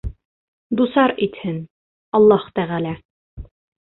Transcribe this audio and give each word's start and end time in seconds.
Дусар 0.79 1.11
итһен 1.25 1.59
Аллаһ 2.21 2.47
Тәғәлә! 2.61 2.95